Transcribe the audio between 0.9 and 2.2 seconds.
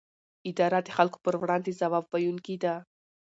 خلکو پر وړاندې ځواب